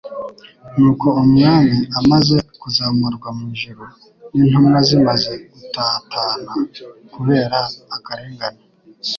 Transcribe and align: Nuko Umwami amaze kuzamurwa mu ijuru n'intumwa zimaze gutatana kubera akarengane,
Nuko 0.75 1.07
Umwami 1.21 1.79
amaze 1.99 2.37
kuzamurwa 2.61 3.29
mu 3.37 3.43
ijuru 3.53 3.83
n'intumwa 4.33 4.77
zimaze 4.87 5.33
gutatana 5.53 6.53
kubera 7.13 7.59
akarengane, 7.95 8.61